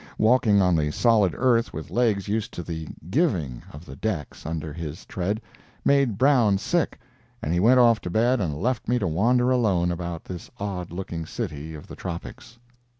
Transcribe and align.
Walking 0.17 0.63
on 0.63 0.75
the 0.75 0.89
solid 0.89 1.35
earth 1.37 1.73
with 1.73 1.91
legs 1.91 2.27
used 2.27 2.51
to 2.53 2.63
the 2.63 2.87
"giving" 3.11 3.61
of 3.71 3.85
the 3.85 3.95
decks 3.95 4.47
under 4.47 4.73
his 4.73 5.05
tread, 5.05 5.39
made 5.85 6.17
Brown 6.17 6.57
sick, 6.57 6.97
and 7.39 7.53
he 7.53 7.59
went 7.59 7.79
off 7.79 8.01
to 8.01 8.09
bed 8.09 8.41
and 8.41 8.59
left 8.59 8.87
me 8.87 8.97
to 8.97 9.05
wander 9.07 9.51
alone 9.51 9.91
about 9.91 10.23
this 10.25 10.49
odd 10.57 10.91
looking 10.91 11.27
city 11.27 11.75
of 11.75 11.85
the 11.85 11.95
tropics. 11.95 12.57